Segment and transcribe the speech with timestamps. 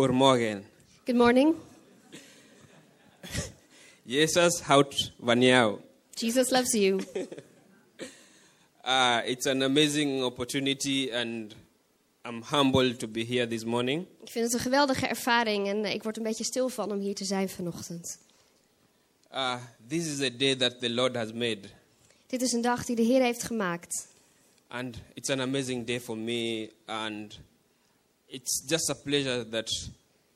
[0.00, 0.64] Goedemorgen.
[1.04, 1.54] Good morning.
[4.06, 5.78] Jesus houdt van jou.
[6.14, 7.00] Jesus loves you.
[8.84, 11.54] Uh, it's an amazing opportunity, and
[12.24, 14.06] I'm humbled to be here this morning.
[14.22, 16.98] Ik vind het een geweldige ervaring en eh, ik word een beetje stil van om
[16.98, 18.18] hier te zijn vanochtend.
[19.32, 19.54] Uh,
[19.88, 21.60] this is a day that the Lord has made,
[22.26, 24.08] Dit is een dag die de Heer heeft gemaakt.
[24.68, 26.70] and it's an amazing day for me.
[26.86, 27.38] And
[28.30, 29.70] it's just a pleasure that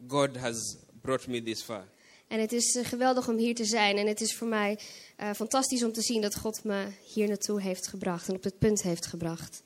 [0.07, 1.85] God has brought me this far.
[2.29, 3.96] En het is eh, geweldig om hier te zijn.
[3.96, 4.79] En het is voor mij
[5.16, 8.58] eh, fantastisch om te zien dat God me hier naartoe heeft gebracht en op dit
[8.58, 9.62] punt heeft gebracht.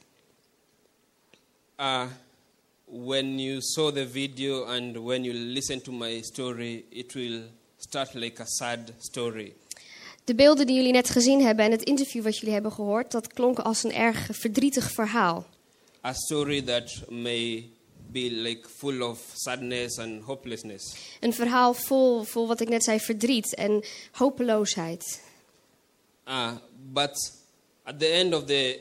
[1.80, 2.06] Uh,
[2.84, 7.42] when you saw the video and when you listen to my story, it will
[7.76, 9.54] start like a sad story.
[10.24, 13.32] De beelden die jullie net gezien hebben en het interview wat jullie hebben gehoord, dat
[13.32, 15.46] klonk als een erg verdrietig verhaal.
[16.04, 17.70] A story that may
[18.12, 20.96] be like full of sadness and hopelessness.
[21.20, 25.20] Een verhaal vol, vol wat ik net zei, verdriet en hopeloosheid.
[26.28, 26.52] Uh,
[26.92, 27.16] but
[27.82, 28.80] at the end of the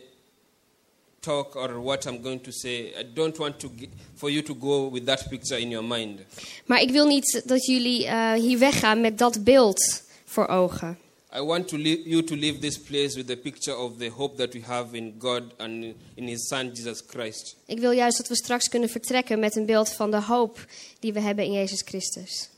[1.20, 3.70] talk or what I'm going to say, I don't want to
[4.16, 6.20] for you to go with that picture in your mind.
[6.66, 10.98] Maar ik wil niet dat jullie eh, hier weggaan met dat beeld voor ogen.
[11.38, 14.38] I want to leave, you to leave this place with the picture of the hope
[14.38, 17.56] that we have in God and in His Son Jesus Christ.
[17.66, 20.66] Ik wil juist dat we straks kunnen vertrekken met een beeld van de hoop
[21.00, 22.50] die we hebben in Jezus Christus.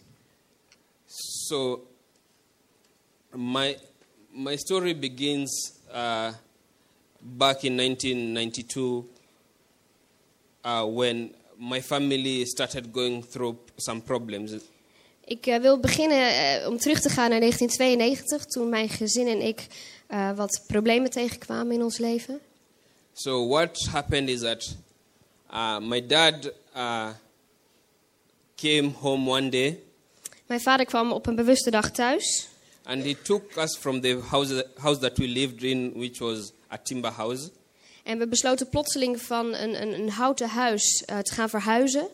[1.48, 1.88] So,
[3.36, 3.78] my
[4.32, 6.34] my story begins uh,
[7.20, 9.04] back in 1992
[10.66, 14.52] uh, when my family started going through some problems.
[15.30, 19.42] Ik eh, wil beginnen eh, om terug te gaan naar 1992, toen mijn gezin en
[19.42, 19.68] ik
[20.08, 22.40] eh, wat problemen tegenkwamen in ons leven.
[23.14, 24.76] So, what happened is that
[25.52, 27.10] uh, my dad uh,
[28.56, 29.80] came home one day
[30.46, 32.48] Mijn vader kwam op een bewuste dag thuis
[32.84, 36.78] and he took us from the house, house that we lived in, which was a
[36.78, 37.50] timber house.
[38.04, 42.08] en we besloten plotseling van een, een, een houten huis te gaan verhuizen.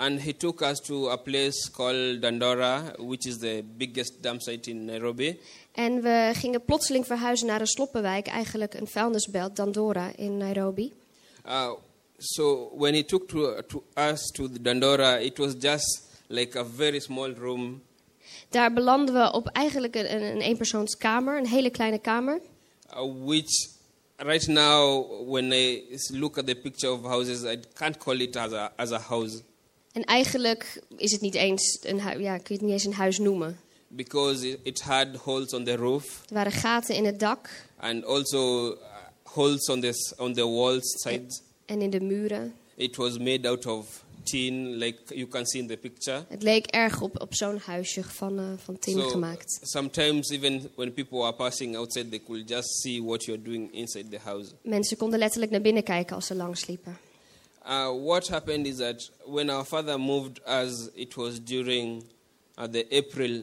[0.00, 4.70] And he took us to a place called Dandora, which is the biggest dump site
[4.70, 5.38] in Nairobi.
[5.72, 10.92] En we gingen plotseling verhuizen naar een sloppenwijk, eigenlijk een vuilnisbelt, Dandora in Nairobi.
[11.46, 11.70] Uh,
[12.18, 16.64] so when he took to, to us to the Dandora, it was just like a
[16.76, 17.82] very small room,
[18.48, 22.40] Daar belanden we op eigenlijk een, een, een eenpersoonskamer, een hele kleine kamer.
[22.96, 23.68] uh, which
[24.16, 28.52] right now, when I look at the picture of houses, I can't call it as
[28.52, 29.42] a, as a house
[29.98, 32.92] En eigenlijk is het niet eens een huis, ja, kun je het niet eens een
[32.92, 33.58] huis noemen.
[33.90, 38.72] because it, had holes on the roof Er waren gaten in het dak and also
[38.72, 38.78] uh,
[39.22, 41.42] holes on the, on the walls sides.
[41.66, 42.54] en in de muren.
[42.76, 46.24] It was made out of tin, like you can see in the picture.
[46.28, 49.58] Het leek erg op, op zo'n huisje van, eh, van tin So gemaakt.
[49.62, 54.08] sometimes even when people are passing outside, they could just see what you're doing inside
[54.08, 54.50] the house.
[54.62, 56.98] Mensen konden letterlijk naar binnen kijken als ze langs liepen.
[57.68, 62.02] Uh, what happened is that when our father moved us, it was during
[62.56, 63.42] uh, the April,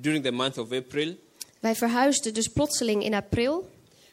[0.00, 1.14] during the month of April,
[1.60, 3.68] Wij verhuisden dus plotseling in april.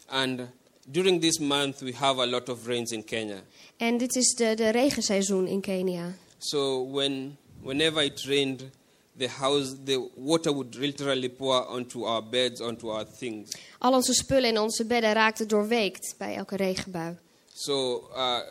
[0.10, 0.48] and
[0.92, 3.42] during this month we have a lot of rains in Kenya.
[3.78, 6.14] En dit is de, de regenseizoen in Kenia.
[6.38, 8.70] So when whenever it rained,
[9.18, 13.56] the house, the water would literally pour onto our beds, onto our things.
[13.80, 17.16] Al onze spullen in onze bedden raakten doorweekt bij elke regenbui.
[17.60, 18.42] So uh,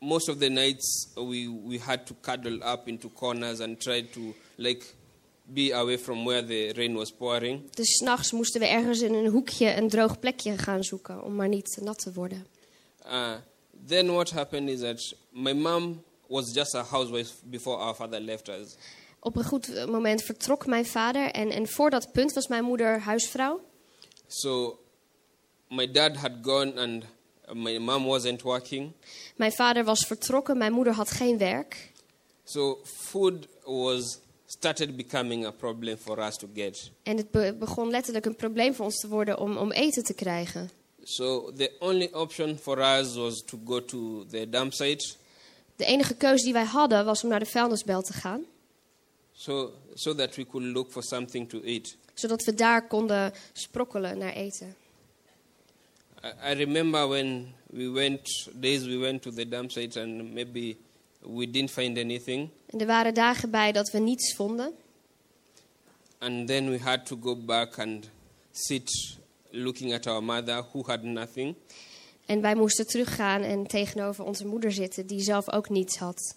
[0.00, 4.34] most of the nights we, we had to cuddle up into corners and try to
[4.56, 4.84] like
[5.52, 7.70] be away from where the rain was pouring.
[7.74, 11.48] Dus s'nachts moesten we ergens in een hoekje een droog plekje gaan zoeken om maar
[11.48, 12.46] niet nat te worden.
[13.06, 13.34] Uh,
[13.86, 18.48] then what happened is that my mom was just a housewife before our father left
[18.48, 18.76] us.
[19.20, 23.00] Op een goed moment vertrok mijn vader en, en voor dat punt was mijn moeder
[23.00, 23.60] huisvrouw.
[24.26, 24.78] So
[25.68, 27.04] my dad had gone and
[27.52, 28.92] my mom wasn't working.
[29.36, 31.92] Mijn vader was vertrokken, mijn moeder had geen werk.
[32.44, 36.90] So food was started becoming a problem for us to get.
[37.02, 40.14] En het be- begon letterlijk een probleem voor ons te worden om, om eten te
[40.14, 40.70] krijgen.
[41.02, 45.14] So the only option for us was to go to the dump site
[45.76, 48.44] De enige keus die wij hadden was om naar de vuilnisbelt te gaan.
[49.32, 51.96] so, so that we could look for something to eat.
[52.14, 54.76] Zodat we daar konden sprokkelen naar eten.
[56.26, 58.20] I, I remember when we went,
[58.60, 60.76] days we went to the dump site and maybe
[61.22, 62.50] we didn't find anything.
[62.66, 64.72] En er waren dagen bij dat we niets vonden.
[66.18, 68.10] And then we had to go back and
[68.52, 69.18] sit
[69.50, 71.54] looking at our mother who had nothing.
[72.26, 76.34] En wij moesten teruggaan en tegenover onze moeder zitten, die zelf ook niets had.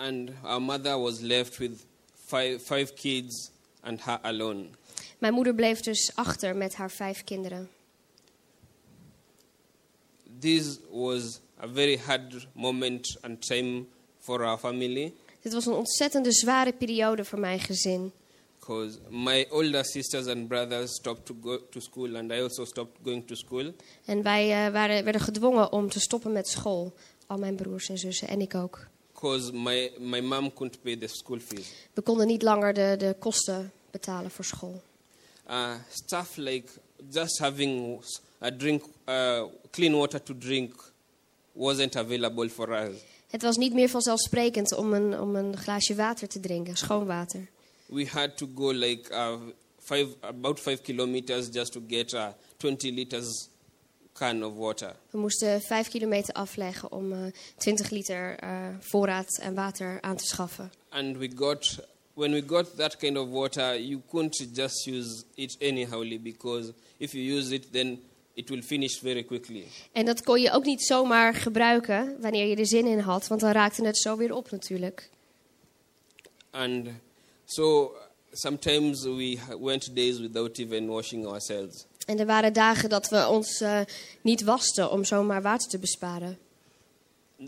[0.00, 1.84] and our mother was left with
[2.14, 3.50] five, five kids
[3.82, 4.66] and her alone.
[5.18, 7.68] Mijn moeder bleef dus achter met haar vijf kinderen.
[10.40, 13.86] This was a very hard moment and time
[14.18, 18.12] for our family Dit was een ontzettende zware periode voor mijn gezin.
[18.58, 22.96] because my older sisters and brothers stopped to go to school and I also stopped
[23.04, 23.72] going to school.
[24.04, 26.92] En wij eh, waren, werden gedwongen om te stoppen met school.
[27.26, 28.88] Al mijn broers en zussen en ik ook.
[29.14, 31.72] because my, my mom couldn't pay the school fees.
[31.94, 34.82] We konden niet langer de, de kosten betalen voor school.
[35.50, 36.68] Uh, stuff like
[37.10, 38.00] just having
[38.42, 40.72] a drink, uh, clean water to drink
[41.54, 42.96] wasn't available for us.
[43.30, 47.48] Het was niet meer vanzelfsprekend om een, om een glaasje water te drinken, schoon water.
[47.86, 49.36] We had to go like uh,
[49.78, 53.48] five, about five kilometers just to get a 20 liters
[54.12, 54.96] can of water.
[55.10, 60.24] We moesten vijf kilometer afleggen om eh 20 liter eh, voorraad en water aan te
[60.24, 60.72] schaffen.
[60.88, 61.78] And we got,
[62.14, 67.12] when we got that kind of water, you couldn't just use it anyhowly because if
[67.12, 67.98] you use it, then
[68.40, 69.66] it will finish very quickly.
[69.92, 73.40] En dat kon je ook niet zomaar gebruiken wanneer je er zin in had, want
[73.40, 75.10] dan raakte het zo weer op natuurlijk.
[76.50, 76.88] And
[77.44, 77.92] so
[78.32, 81.86] sometimes we went days without even washing ourselves.
[82.06, 83.80] En er waren dagen dat we ons eh,
[84.22, 86.38] niet wasten om zomaar water te besparen.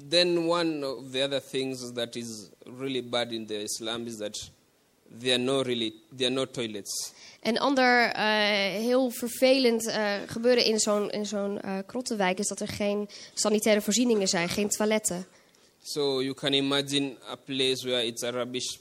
[0.08, 2.48] Then one of the other things that is
[2.78, 4.50] really bad in the Islam is that
[5.18, 7.12] there are no really there are no toilets.
[7.42, 8.24] Een ander eh,
[8.82, 14.28] heel vervelend eh, gebeuren in zo'n zo'n eh, krottenwijk is dat er geen sanitaire voorzieningen
[14.28, 15.26] zijn, geen toiletten.
[15.82, 18.76] So you can imagine a place where it's a rubbish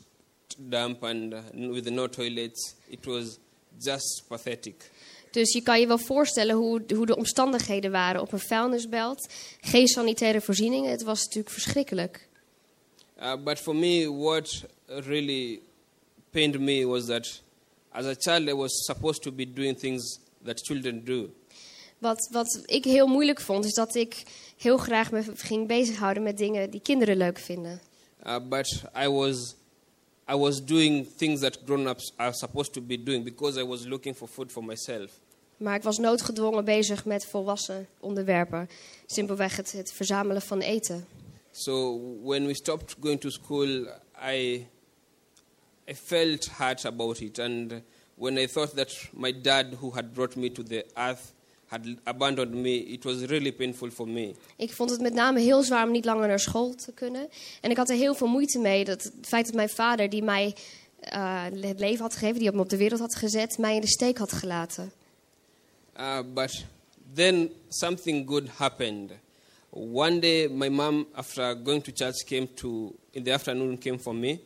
[0.57, 2.75] dump and uh, with no toilets.
[2.87, 3.37] It was
[3.79, 4.91] just pathetic.
[5.31, 9.29] Dus je kan je wel voorstellen hoe, hoe de omstandigheden waren op een vuilnisbelt.
[9.61, 10.91] Geen sanitaire voorzieningen.
[10.91, 12.27] Het was natuurlijk verschrikkelijk.
[13.21, 15.61] Uh, but for me, what really
[16.29, 17.41] pained me was that
[17.91, 21.29] as a child, I was supposed to be doing things that children do.
[21.97, 24.23] Wat, wat ik heel moeilijk vond, is dat ik
[24.57, 27.81] heel graag me ging bezighouden met dingen die kinderen leuk vinden.
[28.25, 29.55] Uh, but I was,
[30.29, 34.15] I was doing things that grown-ups are supposed to be doing because I was looking
[34.15, 35.11] for food for myself.
[35.57, 38.69] Maar ik was noodgedwongen bezig met volwassen onderwerpen.
[39.05, 41.07] Simpelweg het, het verzamelen van eten.
[41.51, 43.87] So when we stopped going to school,
[44.31, 44.67] I,
[45.91, 47.39] I felt hurt about it.
[47.39, 47.81] And
[48.15, 51.33] when I thought that my dad, who had brought me to the earth,
[51.67, 54.35] had abandoned me, it was really painful for me.
[54.57, 57.29] Ik vond het met name heel zwaar om niet langer naar school te kunnen.
[57.61, 58.85] En ik had er heel veel moeite mee.
[58.85, 60.55] Dat het feit dat mijn vader, die mij
[60.99, 63.87] eh, het leven had gegeven, die me op de wereld had gezet, mij in de
[63.87, 64.91] steek had gelaten.
[65.99, 66.65] Uh, but
[67.13, 69.11] then something good happened.
[69.69, 74.15] One day, my mom, after going to church, came to in the afternoon came for
[74.15, 74.39] me,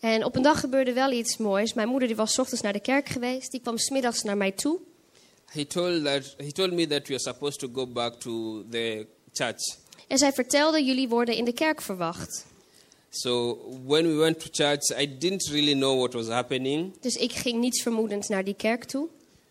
[0.00, 1.74] En op een dag gebeurde wel iets moois.
[1.74, 3.50] Mijn moeder die was 's ochtends naar de kerk geweest.
[3.50, 4.78] Die kwam smiddags naar mij toe.
[5.52, 9.06] he told that he told me that we are supposed to go back to the
[9.32, 9.76] church.
[10.08, 12.44] En zij vertelde, jullie worden in de kerk verwacht.
[13.10, 16.92] So when we went to church, I didn't really know what was happening.
[17.00, 19.08] Dus ik ging niets vermoedend naar die kerk toe.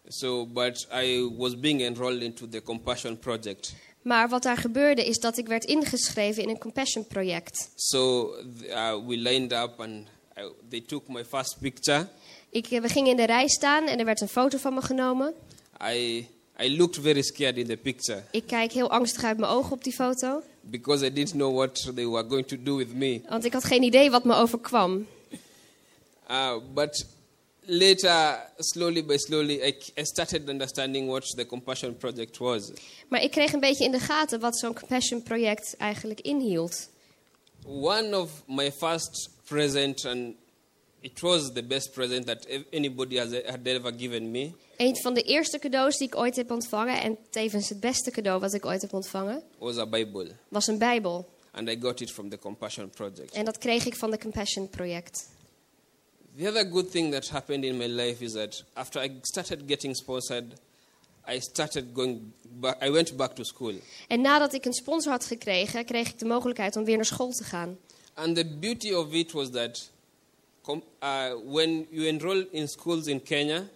[0.07, 3.73] So, but I was being enrolled into the Compassion Project.
[4.01, 7.69] Maar wat daar gebeurde is dat ik werd ingeschreven in een Compassion project.
[7.75, 8.29] So
[8.61, 12.07] uh, we lined up, and I, they took my first picture.
[12.49, 14.81] Ik, eh, we gingen in de rij staan en er werd een foto van me
[14.81, 15.33] genomen.
[15.83, 16.27] I
[16.61, 19.83] I looked very scared in the picture Ik kijk heel angstig uit mijn ogen op
[19.83, 20.41] die foto.
[20.61, 23.21] because I didn't know what they were going to do with me.
[23.29, 25.07] Want ik had geen idee wat me overkwam.
[26.31, 27.05] Uh, but
[27.65, 32.71] later, slowly by slowly, I, I started understanding what the Compassion Project was.
[33.07, 36.89] Maar ik kreeg een beetje in de gaten wat zo'n Compassion project eigenlijk inhield.
[37.65, 40.35] One of my first present, and
[41.01, 45.21] it was the best present that anybody has, had ever given me, Een van de
[45.21, 48.81] eerste cadeaus die ik ooit heb ontvangen, en tevens het beste cadeau wat ik ooit
[48.81, 50.31] heb ontvangen, was a Bible.
[50.47, 51.29] was een Bijbel.
[51.51, 53.31] And I got it from the Compassion Project.
[53.33, 55.29] En dat kreeg ik van de Compassion project.
[56.37, 59.95] The other good thing that happened in my life is that after I started getting
[59.95, 60.53] sponsored,
[61.27, 63.73] I started going back, I went back to school.
[64.07, 67.31] En nadat ik een sponsor had gekregen, kreeg ik de mogelijkheid om weer naar school
[67.31, 67.77] te gaan.
[68.17, 69.89] And the beauty of it was that
[71.01, 73.67] uh, when you enroll in schools in Kenya,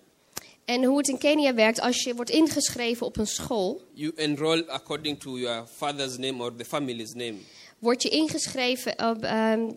[0.65, 4.63] En hoe het in Kenia werkt, als je wordt ingeschreven op een school, you enroll
[4.67, 7.35] according to your father's name or the family's name.
[7.79, 9.23] word je ingeschreven op.
[9.23, 9.71] ehm,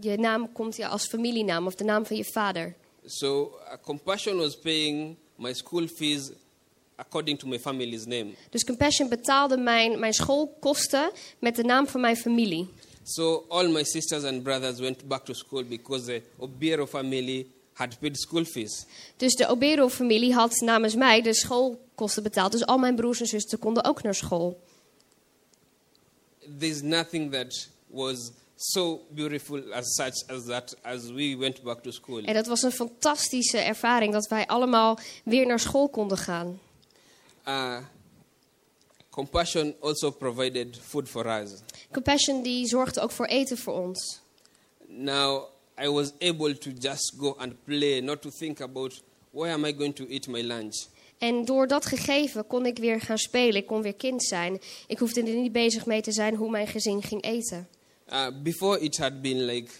[0.00, 2.74] je naam komt ja als familienaam of de naam van je vader.
[3.06, 6.30] So uh, Compassion was paying my school fees
[6.96, 8.26] according to my family's name.
[8.50, 12.68] Dus Compassion betaalde mijn, mijn schoolkosten met de naam van mijn familie.
[13.08, 17.98] So all my sisters and brothers went back to school because the Obiero family had
[18.00, 18.86] paid school fees.
[19.16, 22.52] Dus de Obero-familie had namens mij de schoolkosten betaald.
[22.52, 24.60] Dus al mijn broers en zussen konden ook naar school.
[26.58, 31.90] There's nothing that was so beautiful as such as that as we went back to
[31.90, 32.24] school.
[32.24, 36.60] En dat was een fantastische ervaring dat wij allemaal weer naar school konden gaan.
[37.48, 37.76] Uh,
[39.18, 41.62] compassion also provided food for us.
[41.92, 44.20] Compassion die zorgde ook voor eten voor ons.
[44.86, 45.44] Now
[45.82, 49.72] I was able to just go and play, not to think about where am I
[49.72, 50.86] going to eat my lunch.
[51.18, 53.54] En door dat gegeven kon ik weer gaan spelen.
[53.54, 54.60] Ik kon weer kind zijn.
[54.86, 57.68] Ik hoefde er niet bezig mee te zijn hoe mijn gezin ging eten.
[58.12, 59.72] Uh, before it had been like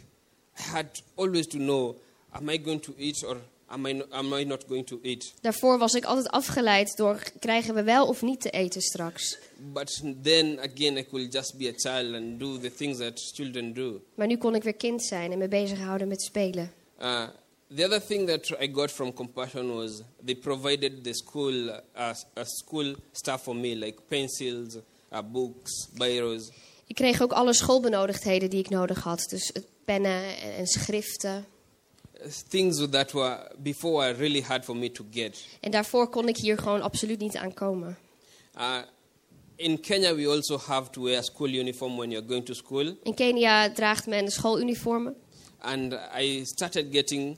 [0.58, 1.96] I had always to know
[2.30, 3.36] am I going to eat or
[3.68, 5.32] am I, no- am I not going to eat.
[5.40, 9.38] Daarvoor was ik altijd afgeleid door krijgen we wel of niet te eten straks.
[9.56, 13.74] But then again, I could just be a child and do the things that children
[13.74, 14.00] do.
[14.14, 16.72] Maar nu kon ik weer kind zijn en me bezighouden met spelen.
[17.00, 17.28] Uh,
[17.74, 22.44] the other thing that I got from compassion was they provided the school uh, uh,
[22.44, 24.76] school stuff for me, like pencils,
[25.12, 26.50] uh, books, biros.
[26.86, 29.26] Ik kreeg ook alle schoolbenodigdheden die ik nodig had.
[29.30, 29.52] Dus
[29.84, 31.46] pennen en, en schriften.
[32.48, 35.44] Things that were before were really hard for me to get.
[35.60, 37.98] En daarvoor kon ik hier gewoon absoluut niet aan komen.
[38.56, 38.78] Uh,
[39.56, 42.96] in Kenya, we also have to wear school uniform when you're going to school.
[43.02, 45.14] In Kenia draagt men de schooluniformen.
[45.58, 47.36] And I started getting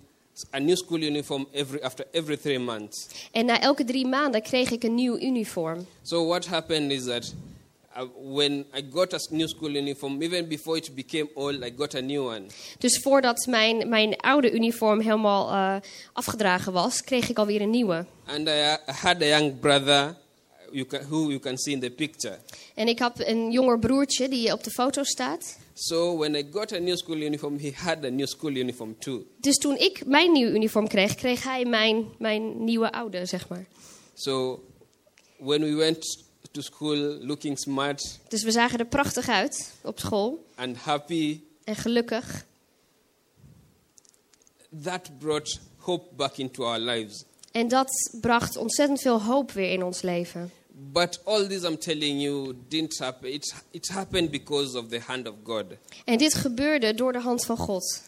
[0.52, 3.08] a new school uniform every, after every three months.
[3.32, 5.86] En na elke drie maanden kreeg ik een nieuw uniform.
[6.02, 7.34] So what happened is that
[8.14, 12.00] when I got a new school uniform, even before it became old, I got a
[12.00, 12.46] new one.
[12.78, 15.76] Dus voordat mijn, mijn oude uniform helemaal eh,
[16.12, 18.04] afgedragen was, kreeg ik alweer een nieuwe.
[18.26, 20.16] And I uh, had a young brother
[20.72, 22.38] you can, who you can see in the picture.
[22.74, 25.58] En ik had een jonger broertje die op de foto staat.
[25.74, 29.24] So when I got a new school uniform, he had a new school uniform too.
[29.40, 33.66] Dus toen ik mijn nieuwe uniform kreeg, kreeg hij mijn, mijn nieuwe oude, zeg maar.
[34.14, 34.62] So
[35.38, 40.44] when we went to school looking smart Dus we zagen er prachtig uit op school.
[40.54, 42.44] and happy, En gelukkig.
[44.82, 47.24] that brought hope back into our lives.
[47.52, 47.88] En dat
[48.20, 50.50] bracht ontzettend veel hoop weer in ons leven.
[50.92, 53.32] But all this I'm telling you didn't happen.
[53.32, 55.64] It, it happened because of the hand of God.
[56.04, 58.02] En dit gebeurde door de hand van God.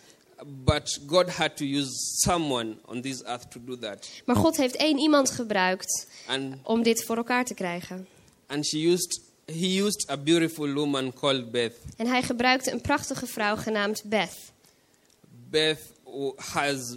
[0.46, 1.90] But God had to use
[2.25, 4.08] someone on this earth to do that.
[4.25, 8.06] Maar God heeft één iemand gebruikt And, om dit voor elkaar te krijgen.
[8.52, 11.73] And she used, he used a beautiful woman called Beth.
[11.97, 14.37] En hij gebruikte een prachtige vrouw genaamd Beth.
[15.50, 15.78] Beth
[16.37, 16.97] has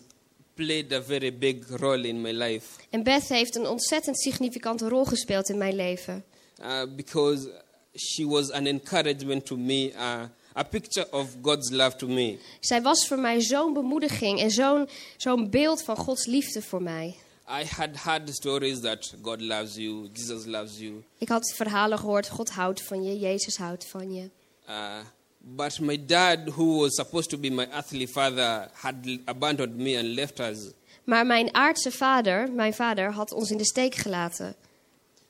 [0.54, 5.06] played a very big role in my life En Beth heeft een ontzettend significante rol
[5.06, 6.24] gespeeld in mijn leven.
[6.62, 7.50] uh, because
[7.96, 10.24] she was an encouragement to me, uh,
[10.58, 12.38] a picture of God's love to me.
[12.60, 17.16] Zij was voor mij zo'n bemoediging en zo'n zo'n beeld van Gods liefde voor mij.
[17.48, 21.04] I had heard stories that God loves you, Jesus loves you.
[21.18, 24.30] Ik had verhalen gehoord, God houdt van je, Jezus houdt van je.
[24.70, 24.98] Uh,
[25.40, 30.08] but my dad, who was supposed to be my earthly father, had abandoned me and
[30.08, 30.72] left us.
[31.04, 34.56] Maar mijn aardse vader, mijn vader, had ons in de steek gelaten.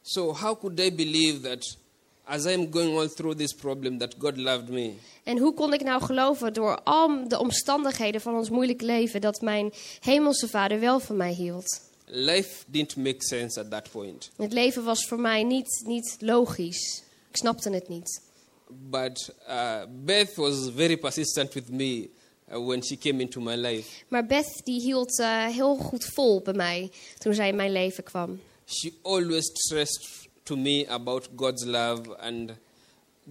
[0.01, 1.77] So how could I believe that
[2.23, 4.93] as I'm going all through this problem that God loved me?
[5.23, 9.41] En hoe kon ik nou geloven door al de omstandigheden van ons moeilijke leven dat
[9.41, 11.81] mijn hemelse vader wel van mij hield?
[12.07, 14.31] Life didn't make sense at that point.
[14.35, 17.03] Het leven was voor mij niet, niet logisch.
[17.29, 18.21] Ik snapte het niet.
[18.67, 22.09] But uh, Beth was very persistent with me
[22.51, 24.03] uh, when she came into my life.
[24.07, 28.03] Maar Beth die hield eh, heel goed vol bij mij toen zij in mijn leven
[28.03, 28.39] kwam.
[28.65, 32.51] She always stressed to me about God's love, and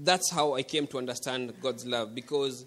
[0.05, 2.13] that's how I came to understand God's love.
[2.13, 2.65] Because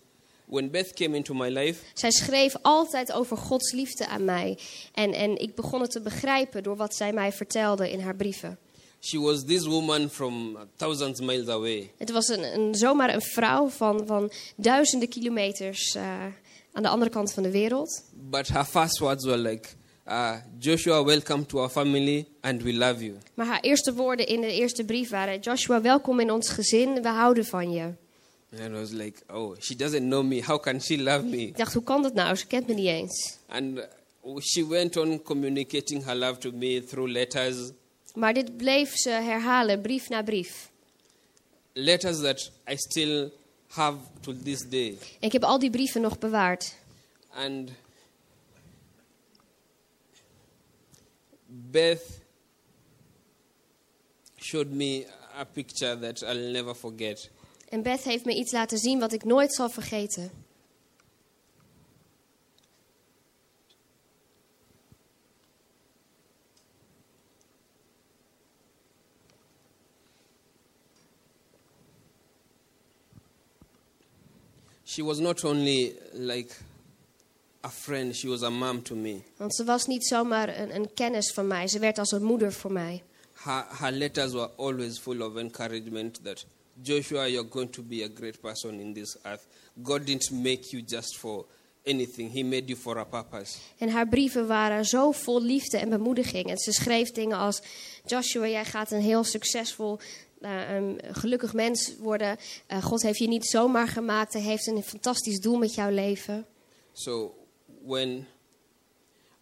[0.47, 4.57] when Beth came into my life, Zij schreef altijd over Gods liefde aan mij.
[4.93, 8.57] En, en ik begon het te begrijpen door wat zij mij vertelde in haar brieven.
[8.99, 11.91] she was this woman from thousands miles away.
[11.97, 16.03] Het was een, een, zomaar een vrouw van, van duizenden kilometers eh,
[16.71, 18.03] aan de andere kant van de wereld.
[18.13, 19.69] But her first words were like,
[20.07, 23.17] uh, Joshua, welcome to our family, and we love you.
[23.33, 27.09] Maar haar eerste woorden in de eerste brief waren: Joshua, welkom in ons gezin, we
[27.09, 27.93] houden van je.
[28.51, 30.41] And I was like, oh, she doesn't know me.
[30.41, 31.47] How can she love me?
[31.47, 32.35] Ik dacht, hoe kan dat nou?
[32.35, 33.37] Ze kent me niet eens.
[33.47, 37.71] And uh, she went on communicating her love to me through letters,
[38.15, 40.69] Maar dit bleef ze herhalen, brief na brief.
[41.73, 43.31] letters that I still
[43.67, 44.97] have to this day.
[45.19, 46.75] En ik heb al die brieven nog bewaard.
[47.33, 47.71] And
[51.49, 52.19] Beth
[54.37, 55.05] showed me
[55.39, 57.29] a picture that I'll never forget.
[57.69, 60.31] En Beth heeft me iets laten zien wat ik nooit zal vergeten.
[74.85, 76.55] She was not only like
[77.63, 79.21] a friend, she was a mom to me.
[79.37, 81.67] Want ze was niet zomaar een, een kennis van mij.
[81.67, 83.03] Ze werd als een moeder voor mij.
[83.33, 86.45] Her, her letters were always full of encouragement that
[86.81, 89.47] Joshua, you're going to be a great person in this earth.
[89.83, 91.45] God didn't make you just for
[91.85, 93.57] anything, He made you for a purpose.
[93.77, 96.49] En haar brieven waren zo vol liefde en bemoediging.
[96.49, 97.61] En ze schreef dingen als:
[98.05, 99.99] Joshua, jij gaat een heel succesvol,
[100.41, 102.37] eh, een gelukkig mens worden.
[102.67, 104.33] Eh, God heeft je niet zomaar gemaakt.
[104.33, 106.45] Hij heeft een fantastisch doel met jouw leven.
[106.93, 107.35] So
[107.83, 108.27] when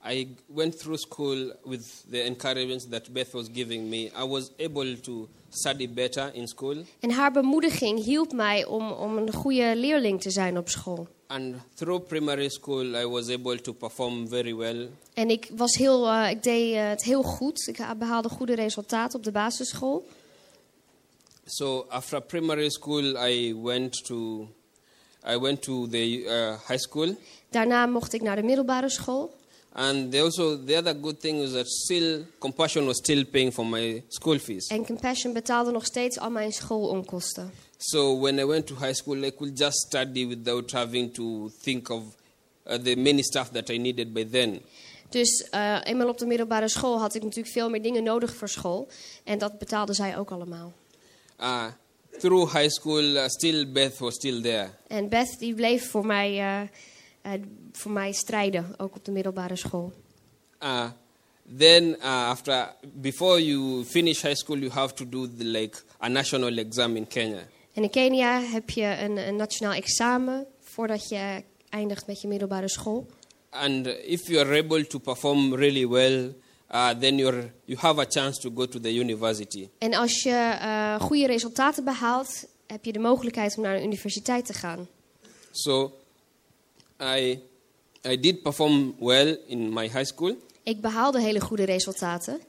[0.08, 4.98] I went through school with the encouragement that Beth was giving me, I was able
[5.02, 6.76] to study better in school.
[7.00, 11.08] En haar bemoediging hielp mij om, om een goede leerling te zijn op school.
[11.28, 14.90] And through primary school, I was able to perform very well.
[15.14, 17.68] En ik, was heel, eh, ik deed eh, het heel goed.
[17.68, 20.06] Ik ha- behaalde goede resultaten op de basisschool.
[21.46, 24.48] So after primary school, I went to,
[25.28, 27.16] I went to the uh, high school.
[27.50, 29.34] Daarna mocht ik naar de middelbare school.
[29.76, 33.66] And they also, the other good thing is that still, Compassion was still paying for
[33.66, 34.68] my school fees.
[34.68, 37.52] En Compassion betaalde nog steeds al mijn schoolonkosten.
[37.78, 41.90] So when I went to high school, I could just study without having to think
[41.90, 42.04] of
[42.68, 44.62] uh, the many stuff that I needed by then.
[45.10, 48.50] Dus eh, eenmaal op de middelbare school had ik natuurlijk veel meer dingen nodig voor
[48.50, 48.88] school.
[49.24, 50.74] En dat betaalde zij ook allemaal.
[51.42, 51.66] Uh,
[52.20, 54.70] through high school, uh, still Beth was still there.
[54.88, 56.68] En Beth die bleef voor mij, eh,
[57.72, 59.94] voor mij strijden, ook op de middelbare school.
[60.64, 60.90] Uh,
[61.58, 66.08] then uh, after, before you finish high school, you have to do the, like a
[66.08, 67.48] national exam in Kenya.
[67.74, 72.70] En in Kenia heb je een, een nationaal examen voordat je eindigt met je middelbare
[72.70, 73.08] school.
[73.50, 76.36] And if you are able to perform really well,
[76.72, 79.70] uh, then you're, you have a chance to go to the university.
[79.78, 84.46] En als je eh, goede resultaten behaalt, heb je de mogelijkheid om naar een universiteit
[84.46, 84.88] te gaan.
[85.52, 85.94] So
[87.02, 87.40] I,
[88.08, 90.36] I did perform well in my high school.
[90.64, 92.40] Ik behaalde hele goede resultaten.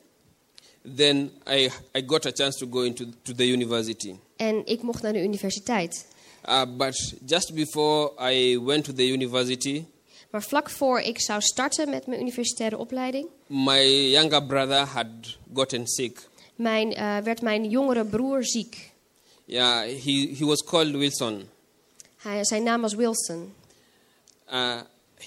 [0.96, 4.14] Then I, I got a chance to go into to the university.
[4.36, 6.06] En ik mocht naar de universiteit.
[6.48, 9.84] Uh, but just before I went to the university,
[10.30, 15.06] Maar vlak voor ik zou starten met mijn universitaire opleiding, my younger brother had
[15.54, 16.28] gotten sick.
[16.54, 18.90] mijn, eh, werd mijn jongere broer ziek.
[19.44, 21.48] Yeah, he, he was called Wilson.
[22.16, 23.52] Hij, zijn naam was Wilson.
[24.52, 24.80] Uh,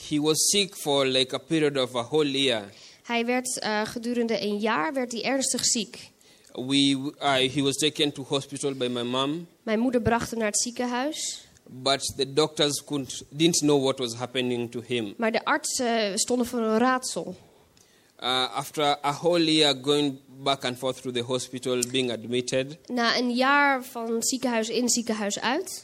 [0.08, 2.64] he was sick for like a period of a whole year.
[3.04, 6.10] Hij werd eh, gedurende een jaar werd hij ernstig ziek.
[6.54, 10.48] We, uh, he was taken to hospital by my mom, Mijn moeder bracht hem naar
[10.48, 11.44] het ziekenhuis.
[11.72, 15.14] but the doctors couldn't, didn't know what was happening to him.
[15.18, 17.36] Maar de artsen stonden voor een raadsel.
[18.24, 23.18] Uh, after a whole year going back and forth to the hospital, being admitted, Na
[23.18, 25.84] een jaar van ziekenhuis in, ziekenhuis uit,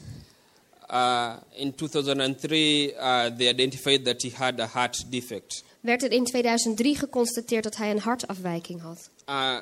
[0.90, 5.64] uh, in 2003, uh, they identified that he had a heart defect.
[5.80, 9.10] werd er in 2003 geconstateerd dat hij een hartafwijking had.
[9.28, 9.58] Uh,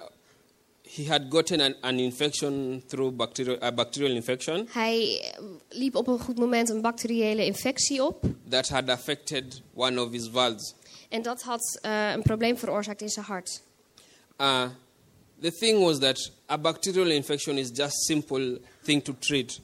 [0.95, 6.07] he had gotten an, an infection through bacterial, a bacterial infection Hij eh, liep op
[6.07, 8.25] een goed moment een bacteriële infectie op.
[8.49, 10.75] that had affected one of his valves.
[11.09, 13.63] En dat had eh, een probleem veroorzaakt in zijn hart.
[14.41, 14.69] Uh,
[15.41, 19.61] the thing was that a bacterial infection is just simple thing to treat,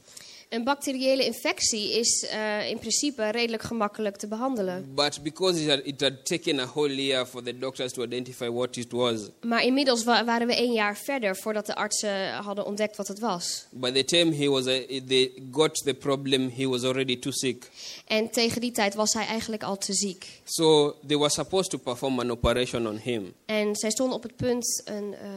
[0.51, 4.95] Een bacteriële infectie is eh, in principe redelijk gemakkelijk te behandelen.
[4.95, 8.49] but because it had, it had taken a whole year for the doctors to identify
[8.49, 12.67] what it was, Maar inmiddels wa- waren we één jaar verder voordat de artsen hadden
[12.67, 13.67] ontdekt wat het was.
[13.71, 17.71] by the time he was, uh, they got the problem, he was already too sick.
[18.07, 20.41] En tegen die tijd was hij eigenlijk al te ziek.
[20.45, 23.33] So they were supposed to perform an operation on him.
[23.47, 25.29] En zij stonden op het punt een, eh,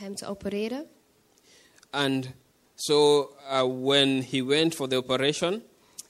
[0.00, 0.84] hem te opereren.
[1.90, 2.26] And
[2.80, 5.62] so uh, when he went for the operation,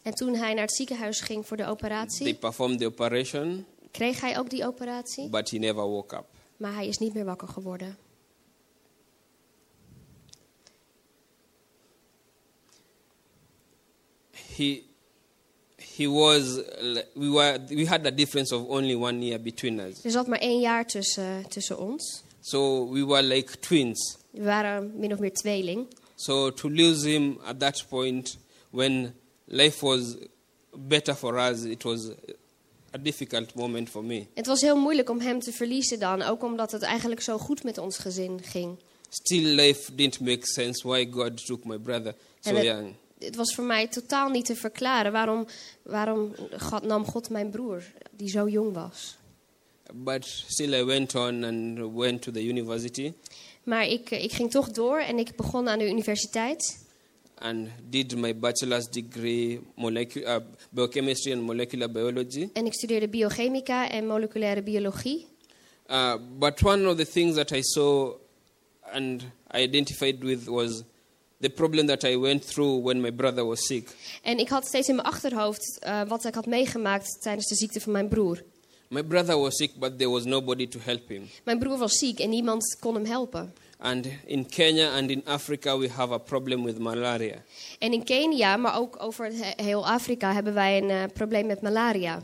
[0.02, 4.20] En toen hij naar het ziekenhuis ging voor de they operatie, performed the operation, kreeg
[4.20, 5.28] hij ook die operatie.
[5.28, 6.24] but he never woke up.
[6.57, 7.96] Maar hij is niet meer wakker geworden.
[14.57, 14.83] He,
[15.76, 16.57] he was,
[17.14, 20.04] we, were, we had a difference of only one year between us.
[20.04, 22.22] Er zat maar één jaar tussen, tussen ons.
[22.40, 24.16] So we were like twins.
[24.31, 25.87] We waren min of meer tweeling.
[26.20, 28.37] So to lose him at that point,
[28.70, 30.16] when life was
[30.76, 32.11] better for us, it was
[32.92, 34.26] a difficult moment for me.
[34.35, 36.22] Het was heel moeilijk om hem te verliezen dan.
[36.22, 38.76] Ook omdat het eigenlijk zo goed met ons gezin ging.
[39.09, 42.94] Still, life didn't make sense why God took my brother so it- young.
[43.18, 45.46] het was voor mij totaal niet te verklaren waarom,
[45.83, 47.83] waarom God, nam God mijn broer,
[48.16, 49.16] die zo jong was.
[49.94, 53.12] But still, I went on and went to the university
[53.68, 56.87] Maar ik, eh, ik ging toch door en ik begon aan de universiteit.
[57.40, 60.37] and did my bachelor's degree, molecu- uh,
[60.70, 62.48] biochemistry and molecular biology.
[62.52, 65.26] En ik studeerde biochemica en moleculaire biologie.
[65.90, 68.12] Uh, but one of the things that I saw
[68.92, 69.22] and
[69.54, 70.83] I identified with was
[71.40, 73.88] the problem that I went through when my brother was sick.
[74.22, 77.81] En ik had steeds in mijn achterhoofd eh, wat ik had meegemaakt tijdens de ziekte
[77.81, 78.42] van mijn broer.
[78.90, 81.29] My brother was sick, but there was nobody to help him.
[81.44, 83.53] Mijn broer was ziek en niemand kon hem helpen.
[83.79, 87.42] And in Kenya and in Africa, we have a problem with malaria.
[87.79, 92.22] En in Kenia, maar ook over heel Afrika, hebben wij een eh, probleem met malaria.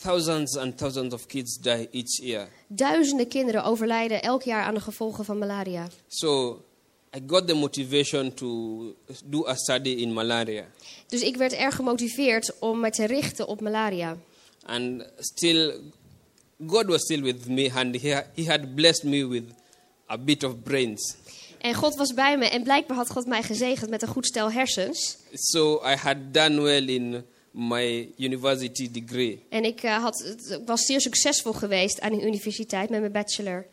[0.00, 2.48] Thousands and thousands of kids die each year.
[2.68, 5.88] Duizenden kinderen overlijden elk jaar aan de gevolgen van malaria.
[6.08, 6.62] So
[7.16, 8.48] I got the motivation to
[9.24, 10.66] do a study in malaria.
[11.08, 14.16] Dus ik werd erg gemotiveerd om me te richten op malaria.
[14.66, 15.80] And still,
[16.66, 19.44] God was still with me, and He, he had blessed me with
[20.06, 21.16] a bit of brains.
[21.58, 24.52] En God was bij me en blijkbaar had God mij gezegend met een goed stel
[24.52, 25.16] hersens.
[25.34, 29.42] So I had done well in my university degree.
[29.48, 33.66] En ik eh, had, ik was zeer succesvol geweest aan de universiteit met mijn bachelor.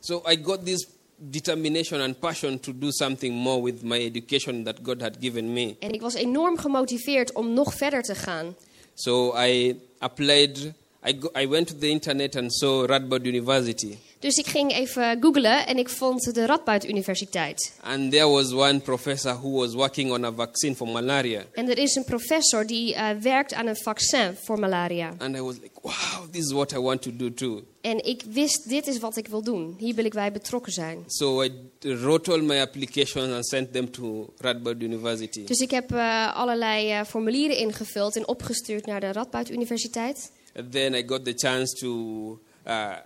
[0.00, 4.76] So I got this determination and passion to do something more with my education that
[4.82, 5.76] God had given me.
[5.78, 8.54] En ik was enorm gemotiveerd om nog verder te gaan.
[8.94, 10.72] So I applied,
[11.08, 13.98] I, go, I went to the internet and saw Radboud University.
[14.18, 17.72] Dus ik ging even googlen en ik vond de Radboud Universiteit.
[17.80, 21.44] And there was one professor who was working on a vaccine for malaria.
[21.52, 25.14] En er is een professor die eh, werkt aan een vaccin voor malaria.
[25.18, 27.62] And I was like, wow, this is what I want to do too.
[27.80, 29.74] En ik wist, dit is wat ik wil doen.
[29.78, 31.04] Hier wil ik bij betrokken zijn.
[31.06, 35.44] So I wrote all my applications and sent them to Radboud University.
[35.44, 40.30] Dus ik heb eh, allerlei eh, formulieren ingevuld en opgestuurd naar de Radboud Universiteit.
[40.56, 42.96] And then I got the chance to uh,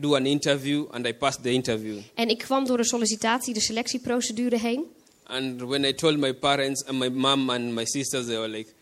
[0.00, 2.00] do an interview, and I passed the interview.
[2.14, 4.84] En ik kwam door de sollicitatie, de selectieprocedure heen.
[5.26, 8.72] And when I told my parents and my mom and my sisters, they were like,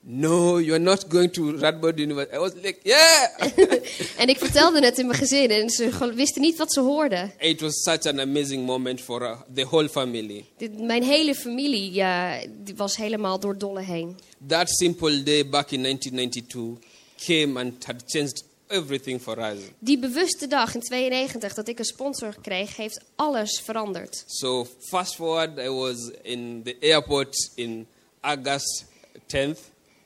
[0.00, 3.28] "No, you are not going to Radboud University." I was like, "Yeah!"
[4.22, 7.32] En ik vertelde het in mijn gezin en ze wisten niet wat ze hoorden.
[7.40, 10.44] it was such an amazing moment for uh, the whole family.
[10.56, 14.16] Dit, mijn hele familie ja, die was helemaal door dolle heen.
[14.46, 16.90] That simple day back in 1992
[17.26, 19.58] came and had changed everything for us.
[19.78, 24.24] Die bewuste dag in 92 dat ik een sponsor kreeg, heeft alles veranderd.
[24.26, 27.86] So fast forward, I was in the airport in
[28.20, 28.84] August
[29.26, 29.58] 10th.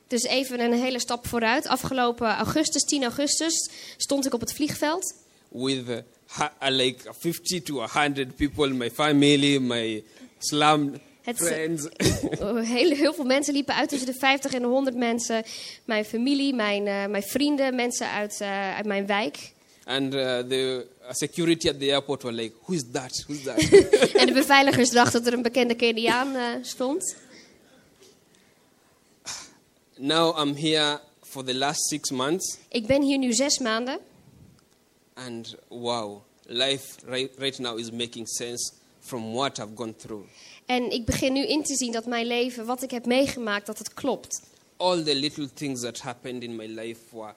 [0.06, 1.66] Dus even een hele stap vooruit.
[1.66, 5.14] Afgelopen augustus, 10 augustus, stond ik op het vliegveld.
[5.56, 6.02] with uh,
[6.70, 10.02] like 50 to 100 people, my family, my
[10.38, 11.88] slum Het- friends.
[12.40, 15.44] Oh, Heel, heel veel mensen liepen uit tussen de 50 en de 100 mensen.
[15.84, 19.54] Mijn familie, mijn, eh, mijn vrienden, mensen uit, eh, uit mijn wijk.
[19.84, 23.24] and uh, the uh, security at the airport were like, who's that?
[23.26, 23.56] Who's that?
[24.20, 27.16] En de beveiligers dachten dat er een bekende Keniaan eh, stond.
[29.98, 33.98] now I'm here for the last six months, Ik ben hier nu zes maanden.
[35.14, 40.24] and wow, life right, right now is making sense from what I've gone through.
[40.66, 43.78] En ik begin nu in te zien dat mijn leven, wat ik heb meegemaakt, dat
[43.78, 44.40] het klopt.
[44.76, 47.32] All the little things that happened in my life were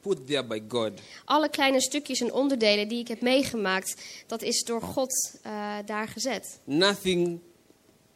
[0.00, 0.92] put there by God.
[1.24, 6.08] Alle kleine stukjes en onderdelen die ik heb meegemaakt, dat is door God eh, daar
[6.08, 6.58] gezet.
[6.64, 7.40] Nothing,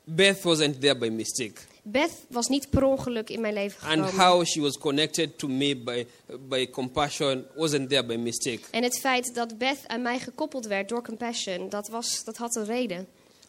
[0.05, 1.53] Beth wasn't there by mistake.
[1.83, 4.25] Beth was niet per ongeluk in mijn leven And gekomen.
[4.27, 6.07] how she was connected to me by,
[6.49, 8.61] by compassion wasn't there by mistake.
[8.71, 12.57] En het feit dat Beth aan mij gekoppeld werd door compassion, dat, was, dat had
[12.57, 13.09] een reden.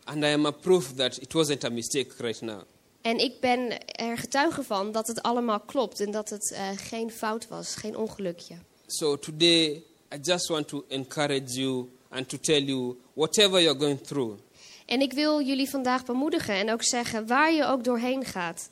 [0.09, 2.61] And I am a proof that it wasn't a mistake right now.
[3.01, 7.11] En ik ben er getuige van dat het allemaal klopt en dat het eh, geen
[7.11, 8.55] fout was, geen ongelukje.
[8.87, 14.01] So today, I just want to encourage you and to tell you whatever you're going
[14.01, 14.39] through,
[14.85, 18.69] En ik wil jullie vandaag bemoedigen en ook zeggen, waar je ook doorheen gaat,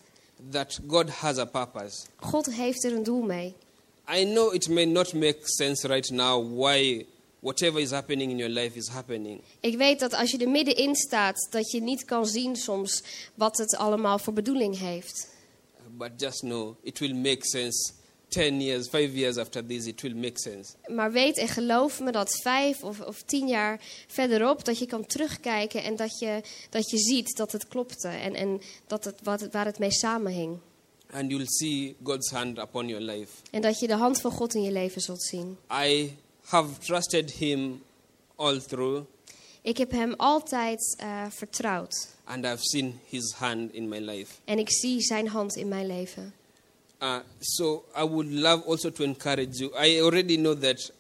[0.52, 2.06] that God has a purpose.
[2.16, 3.54] God heeft er een doel mee.
[4.16, 7.06] I know it may not make sense right now why
[7.48, 9.42] whatever is happening in your life is happening.
[9.60, 13.04] Ik weet dat als je er middenin staat, dat je niet kan zien soms
[13.36, 15.28] wat het allemaal voor bedoeling heeft.
[15.98, 17.94] But just know it will make sense
[18.28, 20.74] 10 years, 5 years after this, it will make sense.
[20.88, 25.06] Maar weet en geloof me dat vijf of, of tien jaar verderop, dat je kan
[25.06, 29.48] terugkijken en dat je, dat je ziet dat het klopte en, en dat het, wat,
[29.52, 30.58] waar het mee samenhing.
[31.12, 33.32] And you'll see God's hand upon your life.
[33.52, 35.58] En dat je de hand van God in je leven zult zien.
[35.72, 37.82] I have trusted Him
[38.36, 39.06] all through.
[39.62, 42.08] Ik heb hem altijd eh, vertrouwd.
[42.26, 44.34] and I've seen His hand in my life.
[44.46, 46.34] En ik zie zijn hand in mijn leven.
[47.02, 49.88] Uh, so I would love also to encourage you.
[49.88, 50.92] I already know that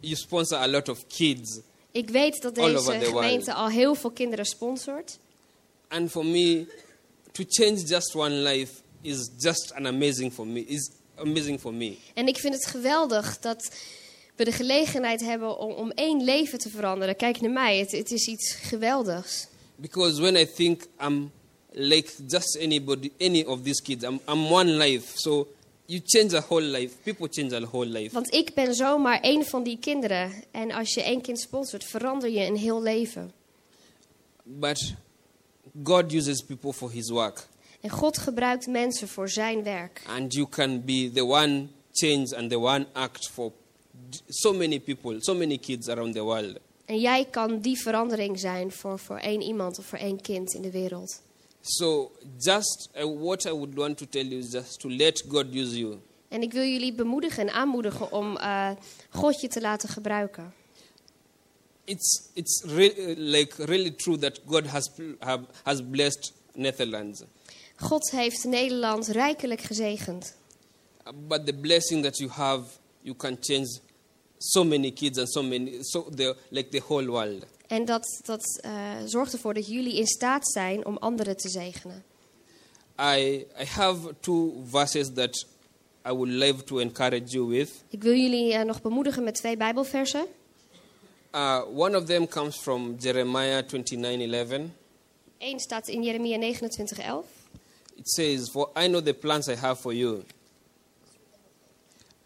[0.00, 1.60] you sponsor a lot of kids,
[1.92, 5.18] Ik weet dat deze gemeente al heel veel kinderen sponsort.
[5.88, 6.66] and for me,
[7.32, 10.60] to change just one life is just an amazing for me.
[10.60, 11.96] Is amazing for me.
[12.14, 13.70] En ik vind het geweldig dat
[14.44, 17.16] we de gelegenheid hebben om, om één leven te veranderen.
[17.16, 19.46] Kijk naar mij, het, het is iets geweldigs.
[19.76, 21.30] Because when I think I'm
[21.70, 25.12] like just anybody, any of these kids, I'm, I'm one life.
[25.14, 25.48] So
[25.86, 26.94] you change a whole life.
[27.02, 28.14] People change a whole life.
[28.14, 30.32] Want ik ben zomaar één van die kinderen.
[30.50, 33.32] En als je één kind sponsort, verander je een heel leven.
[34.42, 34.94] But
[35.82, 37.46] God uses people for His work.
[37.80, 40.02] En God gebruikt mensen voor zijn werk.
[40.06, 43.52] And you can be the one change and the one act for
[44.28, 46.58] so many people, so many kids around the world.
[46.84, 50.62] En jij kan die verandering zijn voor, voor één iemand of voor één kind in
[50.62, 51.20] de wereld.
[51.60, 55.54] So, just uh, what I would want to tell you is just to let God
[55.54, 55.98] use you.
[56.28, 58.70] En ik wil jullie bemoedigen en aanmoedigen om eh,
[59.10, 60.54] God je te laten gebruiken.
[61.84, 67.22] It's, it's re- uh, like really true that God has, have, has blessed Netherlands.
[67.76, 70.34] God heeft Nederland rijkelijk gezegend.
[71.06, 72.64] Uh, But the blessing that you have,
[73.00, 73.78] you can change
[74.42, 77.44] so many kids and so many, so the, like the whole world.
[77.66, 78.72] En dat, dat eh,
[79.04, 82.04] zorgt ervoor dat jullie in staat zijn om anderen te zegenen.
[83.00, 85.46] I, I have two verses that
[86.04, 87.70] I would love to encourage you with.
[87.88, 90.26] Ik wil jullie eh, nog bemoedigen met twee Bijbelversen.
[91.34, 94.70] Uh, one of them comes from Jeremiah 29:11.
[95.38, 97.24] Eén staat in Jeremia 29, 11.
[97.96, 100.22] It says, "For I know the plans I have for you.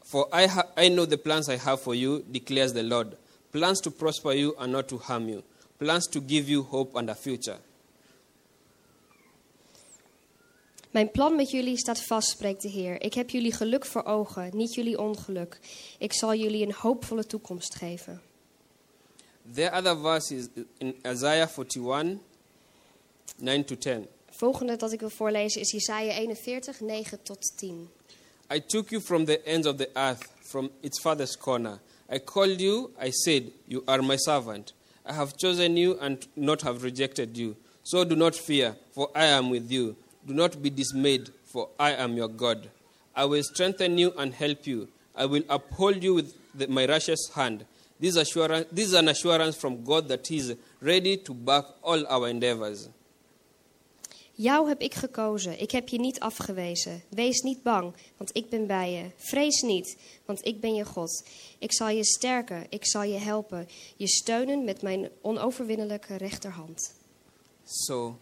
[0.06, 3.16] For I, ha- I know the plans I have for you," declares the Lord.
[3.50, 5.42] Plans to prosper you and not to harm you.
[5.78, 7.58] Plans to give you hope and a future.
[10.90, 13.02] Mijn plan met jullie staat vast, spreekt de Heer.
[13.02, 15.58] Ik heb jullie geluk voor ogen, niet jullie ongeluk.
[15.98, 18.22] Ik zal jullie een hoopvolle toekomst geven.
[19.54, 20.46] The other verse is
[20.78, 22.18] in Isaiah 41,
[23.36, 24.06] 9 to 10.
[24.30, 27.88] Volgende dat ik wil voorlezen is Jesaja 41, 9 tot 10.
[28.48, 31.80] I took you from the ends of the earth, from its farthest corner.
[32.09, 34.72] I called you, I said, You are my servant.
[35.04, 37.56] I have chosen you and not have rejected you.
[37.82, 39.96] So do not fear, for I am with you.
[40.26, 42.68] Do not be dismayed, for I am your God.
[43.14, 44.88] I will strengthen you and help you.
[45.14, 47.64] I will uphold you with the, my righteous hand.
[47.98, 52.06] This, assurance, this is an assurance from God that He is ready to back all
[52.06, 52.88] our endeavors.
[54.38, 57.03] Jou heb ik gekozen, ik heb je niet afgewezen.
[57.09, 59.11] Wees niet bang, want ik ben bij je.
[59.16, 61.25] Vrees niet, want ik ben je God.
[61.59, 66.94] Ik zal je sterken, ik zal je helpen, je steunen met mijn onoverwinnelijke rechterhand.
[67.64, 68.16] So,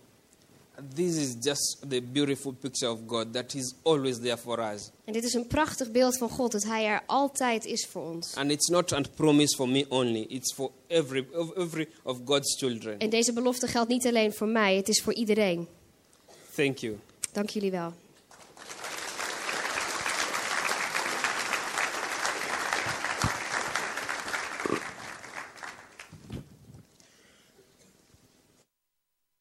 [0.95, 4.91] this is just the beautiful picture of God that He's always there for us.
[5.05, 8.35] En dit is een prachtig beeld van God, dat Hij er altijd is voor ons.
[8.35, 12.99] And it's not a promise for me only, it's for every, every of God's children.
[12.99, 15.69] En deze belofte geldt niet alleen voor mij, het is voor iedereen.
[16.55, 16.99] Thank you.
[17.33, 17.93] Dank jullie wel.